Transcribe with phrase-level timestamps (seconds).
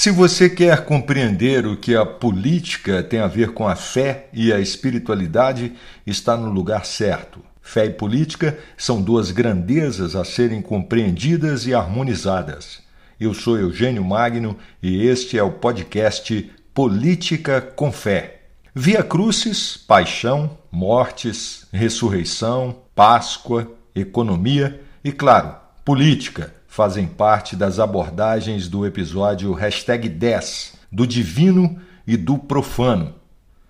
[0.00, 4.52] Se você quer compreender o que a política tem a ver com a fé e
[4.52, 5.72] a espiritualidade,
[6.06, 7.40] está no lugar certo.
[7.60, 12.78] Fé e política são duas grandezas a serem compreendidas e harmonizadas.
[13.18, 18.42] Eu sou Eugênio Magno e este é o podcast Política com Fé.
[18.72, 28.86] Via Crucis, paixão, mortes, ressurreição, Páscoa, economia e, claro, política fazem parte das abordagens do
[28.86, 33.16] episódio hashtag 10, do divino e do profano.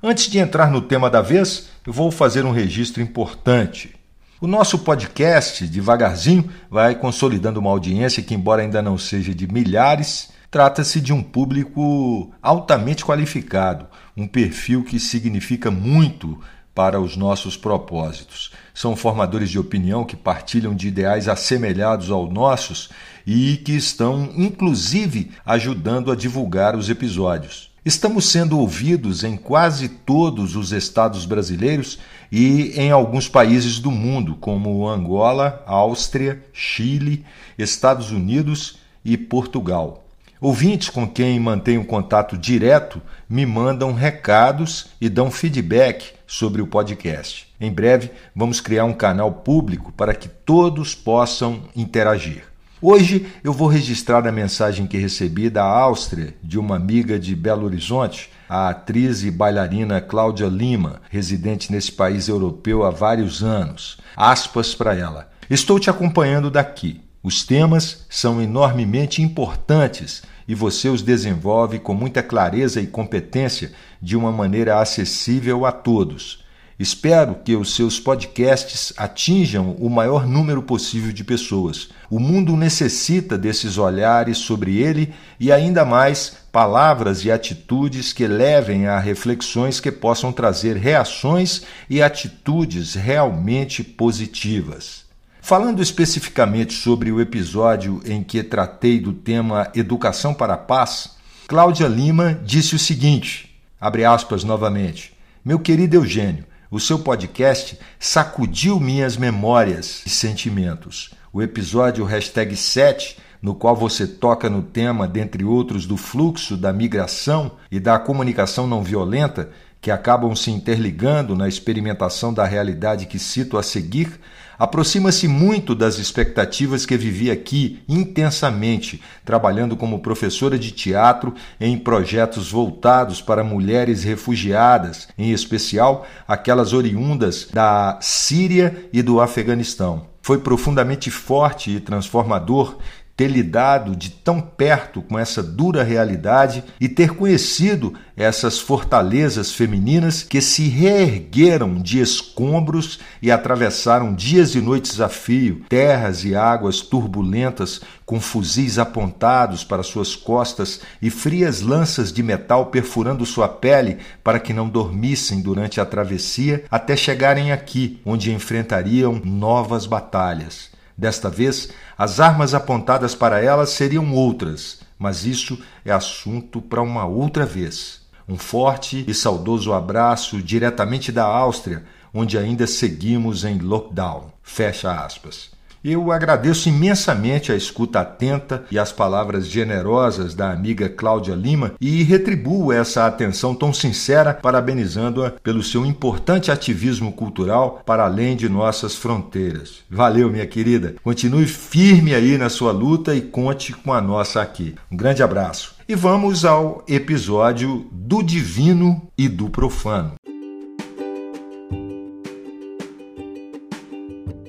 [0.00, 3.96] Antes de entrar no tema da vez, eu vou fazer um registro importante.
[4.40, 10.30] O nosso podcast, devagarzinho, vai consolidando uma audiência que, embora ainda não seja de milhares,
[10.48, 16.38] trata-se de um público altamente qualificado, um perfil que significa muito
[16.74, 18.52] para os nossos propósitos.
[18.74, 22.88] São formadores de opinião que partilham de ideais assemelhados aos nossos
[23.26, 27.70] e que estão, inclusive, ajudando a divulgar os episódios.
[27.84, 31.98] Estamos sendo ouvidos em quase todos os estados brasileiros
[32.30, 37.24] e em alguns países do mundo, como Angola, Áustria, Chile,
[37.58, 40.04] Estados Unidos e Portugal.
[40.42, 47.46] Ouvintes com quem mantenho contato direto me mandam recados e dão feedback sobre o podcast.
[47.60, 52.42] Em breve, vamos criar um canal público para que todos possam interagir.
[52.80, 57.64] Hoje eu vou registrar a mensagem que recebi da Áustria de uma amiga de Belo
[57.64, 63.96] Horizonte, a atriz e bailarina Cláudia Lima, residente nesse país europeu há vários anos.
[64.16, 65.30] Aspas para ela.
[65.48, 67.00] Estou te acompanhando daqui.
[67.22, 73.70] Os temas são enormemente importantes e você os desenvolve com muita clareza e competência
[74.00, 76.42] de uma maneira acessível a todos.
[76.76, 81.90] Espero que os seus podcasts atinjam o maior número possível de pessoas.
[82.10, 88.88] O mundo necessita desses olhares sobre ele e ainda mais palavras e atitudes que levem
[88.88, 95.11] a reflexões que possam trazer reações e atitudes realmente positivas.
[95.44, 101.16] Falando especificamente sobre o episódio em que tratei do tema Educação para a Paz,
[101.48, 105.12] Cláudia Lima disse o seguinte: abre aspas novamente.
[105.44, 111.10] Meu querido Eugênio, o seu podcast sacudiu minhas memórias e sentimentos.
[111.32, 116.72] O episódio hashtag 7, no qual você toca no tema, dentre outros, do fluxo, da
[116.72, 119.50] migração e da comunicação não violenta,
[119.80, 124.20] que acabam se interligando na experimentação da realidade que cito a seguir,
[124.62, 132.52] aproxima-se muito das expectativas que vivi aqui intensamente, trabalhando como professora de teatro em projetos
[132.52, 140.06] voltados para mulheres refugiadas, em especial aquelas oriundas da Síria e do Afeganistão.
[140.22, 142.78] Foi profundamente forte e transformador
[143.22, 150.24] ter lidado de tão perto com essa dura realidade e ter conhecido essas fortalezas femininas
[150.24, 156.80] que se reergueram de escombros e atravessaram dias e noites a fio, terras e águas
[156.80, 163.98] turbulentas com fuzis apontados para suas costas e frias lanças de metal perfurando sua pele
[164.24, 170.71] para que não dormissem durante a travessia até chegarem aqui, onde enfrentariam novas batalhas.
[170.96, 177.06] Desta vez, as armas apontadas para elas seriam outras, mas isso é assunto para uma
[177.06, 178.02] outra vez.
[178.28, 184.32] Um forte e saudoso abraço diretamente da Áustria, onde ainda seguimos em lockdown.
[184.42, 185.50] Fecha aspas.
[185.84, 192.04] Eu agradeço imensamente a escuta atenta e as palavras generosas da amiga Cláudia Lima e
[192.04, 198.94] retribuo essa atenção tão sincera, parabenizando-a pelo seu importante ativismo cultural para além de nossas
[198.94, 199.80] fronteiras.
[199.90, 200.94] Valeu, minha querida.
[201.02, 204.76] Continue firme aí na sua luta e conte com a nossa aqui.
[204.90, 205.74] Um grande abraço.
[205.88, 210.14] E vamos ao episódio do divino e do profano.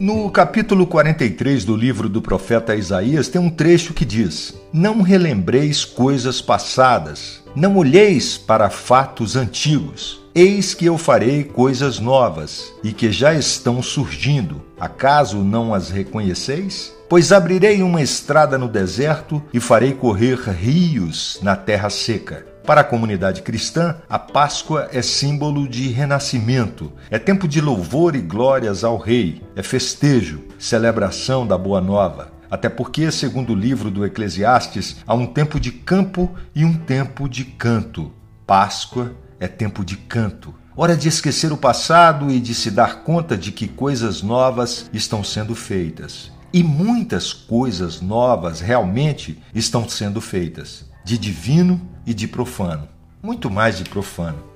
[0.04, 5.86] No capítulo 43 do livro do profeta Isaías tem um trecho que diz: Não relembreis
[5.86, 10.22] coisas passadas, não olheis para fatos antigos.
[10.36, 14.62] Eis que eu farei coisas novas e que já estão surgindo.
[14.78, 16.94] Acaso não as reconheceis?
[17.08, 22.53] Pois abrirei uma estrada no deserto e farei correr rios na terra seca.
[22.66, 28.22] Para a comunidade cristã, a Páscoa é símbolo de renascimento, é tempo de louvor e
[28.22, 32.32] glórias ao Rei, é festejo, celebração da Boa Nova.
[32.50, 37.28] Até porque, segundo o livro do Eclesiastes, há um tempo de campo e um tempo
[37.28, 38.14] de canto.
[38.48, 39.12] Páscoa
[39.42, 40.56] é tempo de canto.
[40.74, 45.22] Hora de esquecer o passado e de se dar conta de que coisas novas estão
[45.22, 46.32] sendo feitas.
[46.54, 50.86] E muitas coisas novas realmente estão sendo feitas.
[51.04, 52.88] de divino e de profano,
[53.22, 54.54] muito mais de profano.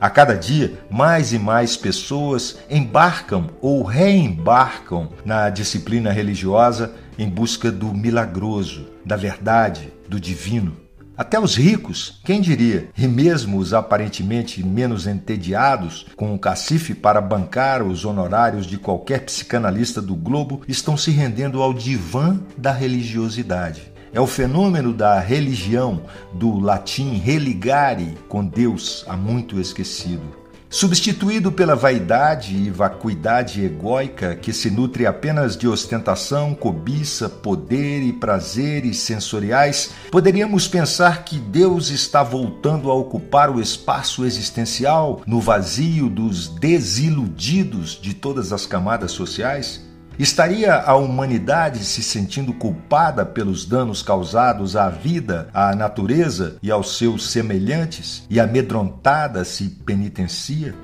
[0.00, 7.70] A cada dia, mais e mais pessoas embarcam ou reembarcam na disciplina religiosa em busca
[7.70, 10.74] do milagroso, da verdade, do divino.
[11.20, 17.20] Até os ricos, quem diria, e mesmo os aparentemente menos entediados, com o cacife para
[17.20, 23.92] bancar os honorários de qualquer psicanalista do globo, estão se rendendo ao divã da religiosidade.
[24.12, 26.02] É o fenômeno da religião,
[26.32, 30.40] do latim religare, com Deus há muito esquecido
[30.70, 38.12] substituído pela vaidade e vacuidade egóica que se nutre apenas de ostentação, cobiça, poder e
[38.12, 46.08] prazeres sensoriais, poderíamos pensar que Deus está voltando a ocupar o espaço existencial no vazio
[46.08, 49.89] dos desiludidos de todas as camadas sociais?
[50.20, 56.98] Estaria a humanidade se sentindo culpada pelos danos causados à vida, à natureza e aos
[56.98, 60.74] seus semelhantes e amedrontada se penitencia?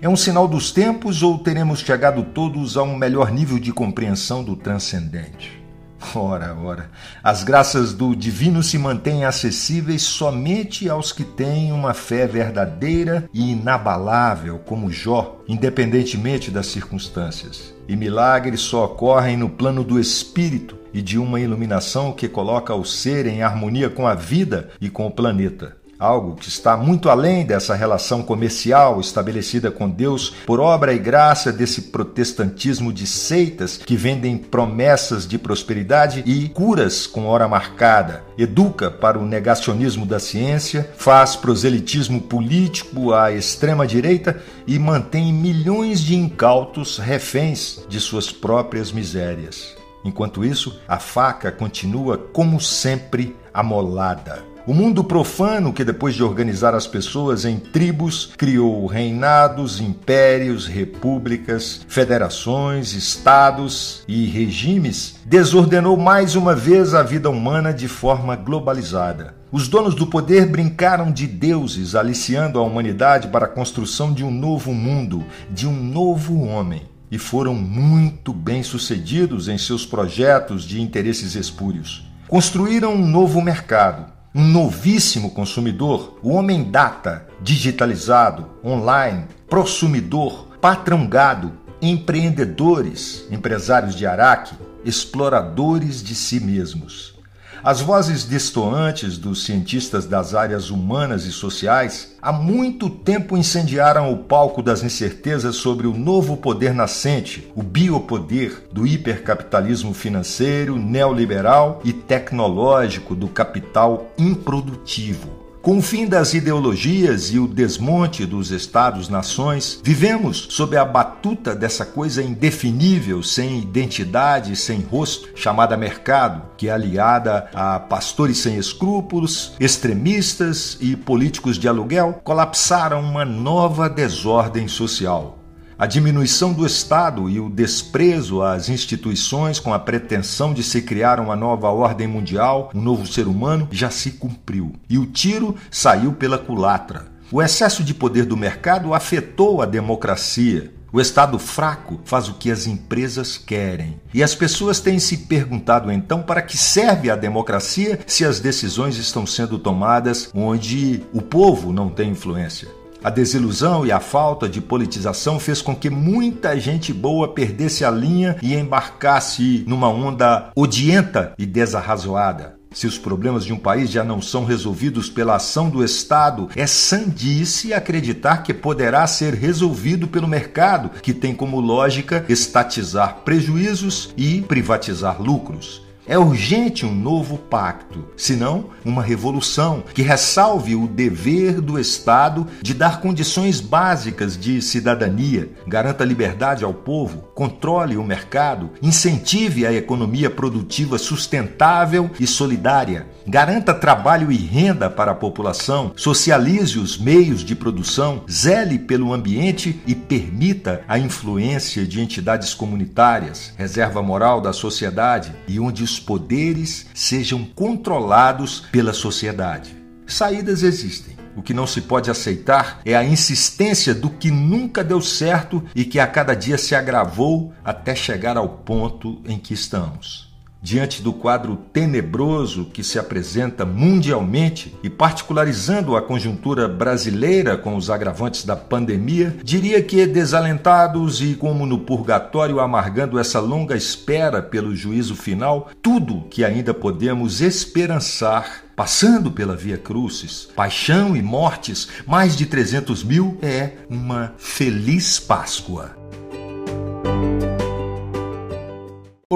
[0.00, 4.42] É um sinal dos tempos ou teremos chegado todos a um melhor nível de compreensão
[4.42, 5.65] do transcendente?
[6.14, 6.90] Ora, ora,
[7.22, 13.52] as graças do divino se mantêm acessíveis somente aos que têm uma fé verdadeira e
[13.52, 17.74] inabalável, como Jó, independentemente das circunstâncias.
[17.88, 22.84] E milagres só ocorrem no plano do espírito e de uma iluminação que coloca o
[22.84, 27.44] ser em harmonia com a vida e com o planeta algo que está muito além
[27.44, 33.96] dessa relação comercial estabelecida com Deus por obra e graça desse protestantismo de seitas que
[33.96, 40.90] vendem promessas de prosperidade e curas com hora marcada, educa para o negacionismo da ciência,
[40.96, 48.92] faz proselitismo político à extrema direita e mantém milhões de incautos reféns de suas próprias
[48.92, 49.74] misérias.
[50.04, 54.55] Enquanto isso, a faca continua como sempre amolada.
[54.66, 61.86] O mundo profano, que depois de organizar as pessoas em tribos, criou reinados, impérios, repúblicas,
[61.86, 69.36] federações, estados e regimes, desordenou mais uma vez a vida humana de forma globalizada.
[69.52, 74.32] Os donos do poder brincaram de deuses, aliciando a humanidade para a construção de um
[74.32, 80.82] novo mundo, de um novo homem e foram muito bem sucedidos em seus projetos de
[80.82, 82.04] interesses espúrios.
[82.26, 91.54] Construíram um novo mercado, um novíssimo consumidor, o homem data, digitalizado, online, prosumidor, patrão gado,
[91.80, 94.54] empreendedores, empresários de Araque,
[94.84, 97.15] exploradores de si mesmos.
[97.62, 104.18] As vozes destoantes dos cientistas das áreas humanas e sociais há muito tempo incendiaram o
[104.18, 111.92] palco das incertezas sobre o novo poder nascente, o biopoder do hipercapitalismo financeiro, neoliberal e
[111.92, 115.45] tecnológico do capital improdutivo.
[115.66, 121.84] Com o fim das ideologias e o desmonte dos estados-nações, vivemos sob a batuta dessa
[121.84, 129.54] coisa indefinível, sem identidade, sem rosto, chamada mercado, que é aliada a pastores sem escrúpulos,
[129.58, 135.45] extremistas e políticos de aluguel, colapsaram uma nova desordem social.
[135.78, 141.20] A diminuição do Estado e o desprezo às instituições com a pretensão de se criar
[141.20, 144.72] uma nova ordem mundial, um novo ser humano, já se cumpriu.
[144.88, 147.08] E o tiro saiu pela culatra.
[147.30, 150.72] O excesso de poder do mercado afetou a democracia.
[150.90, 154.00] O Estado fraco faz o que as empresas querem.
[154.14, 158.96] E as pessoas têm se perguntado então para que serve a democracia se as decisões
[158.96, 162.85] estão sendo tomadas onde o povo não tem influência.
[163.06, 167.90] A desilusão e a falta de politização fez com que muita gente boa perdesse a
[167.92, 172.56] linha e embarcasse numa onda odienta e desarrazoada.
[172.72, 176.66] Se os problemas de um país já não são resolvidos pela ação do Estado, é
[176.66, 184.42] sandice acreditar que poderá ser resolvido pelo mercado, que tem como lógica estatizar prejuízos e
[184.42, 185.85] privatizar lucros.
[186.08, 192.72] É urgente um novo pacto, senão uma revolução que ressalve o dever do Estado de
[192.72, 200.30] dar condições básicas de cidadania, garanta liberdade ao povo, controle o mercado, incentive a economia
[200.30, 207.56] produtiva sustentável e solidária, garanta trabalho e renda para a população, socialize os meios de
[207.56, 215.32] produção, zele pelo ambiente e permita a influência de entidades comunitárias, reserva moral da sociedade
[215.48, 219.76] e onde poderes sejam controlados pela sociedade.
[220.06, 221.16] Saídas existem.
[221.36, 225.84] O que não se pode aceitar é a insistência do que nunca deu certo e
[225.84, 230.34] que a cada dia se agravou até chegar ao ponto em que estamos.
[230.60, 237.90] Diante do quadro tenebroso que se apresenta mundialmente e particularizando a conjuntura brasileira com os
[237.90, 244.74] agravantes da pandemia, diria que desalentados e como no purgatório amargando essa longa espera pelo
[244.74, 252.36] juízo final, tudo que ainda podemos esperançar passando pela Via Crucis, paixão e mortes, mais
[252.36, 255.96] de 300 mil, é uma feliz Páscoa.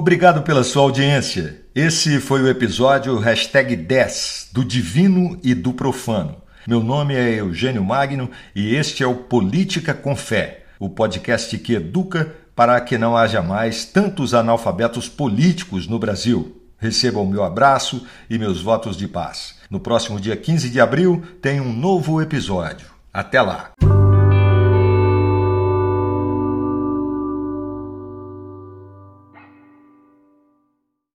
[0.00, 1.60] Obrigado pela sua audiência.
[1.74, 6.36] Esse foi o episódio hashtag 10 do Divino e do Profano.
[6.66, 11.74] Meu nome é Eugênio Magno e este é o Política com Fé, o podcast que
[11.74, 16.58] educa para que não haja mais tantos analfabetos políticos no Brasil.
[16.78, 19.56] Receba o meu abraço e meus votos de paz.
[19.68, 22.86] No próximo dia 15 de abril tem um novo episódio.
[23.12, 23.72] Até lá!